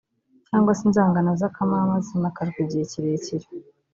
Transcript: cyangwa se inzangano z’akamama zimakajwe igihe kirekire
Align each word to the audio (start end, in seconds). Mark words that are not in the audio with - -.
cyangwa 0.47 0.71
se 0.77 0.83
inzangano 0.87 1.29
z’akamama 1.39 1.95
zimakajwe 2.05 2.57
igihe 2.65 2.83
kirekire 2.91 3.47